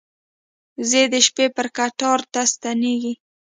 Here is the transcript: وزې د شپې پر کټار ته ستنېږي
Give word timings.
وزې 0.79 1.03
د 1.13 1.15
شپې 1.27 1.45
پر 1.55 1.67
کټار 1.77 2.19
ته 2.33 2.41
ستنېږي 2.53 3.13